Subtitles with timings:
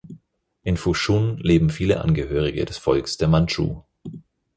[0.63, 3.83] In Fushun leben viele Angehörige des Volkes der Mandschu.